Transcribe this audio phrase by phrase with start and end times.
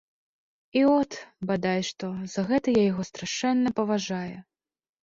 [0.79, 1.11] І от,
[1.51, 4.37] бадай што, за гэта я яго страшэнна паважаю.